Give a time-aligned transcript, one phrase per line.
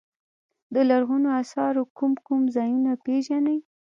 [0.73, 3.59] د لرغونو اثارو کوم کوم ځایونه پيژنئ.